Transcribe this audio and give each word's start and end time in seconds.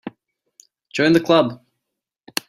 Join 0.93 1.13
the 1.13 1.19
Club. 1.19 1.63